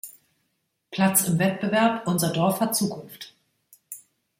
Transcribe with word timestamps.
Platz 0.89 1.27
im 1.27 1.37
Wettbewerb 1.37 2.07
„Unser 2.07 2.33
Dorf 2.33 2.59
hat 2.59 2.75
Zukunft“. 2.75 3.35